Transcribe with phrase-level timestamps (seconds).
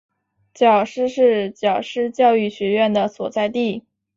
[0.55, 3.83] 皎施是皎施教育学院的所在地。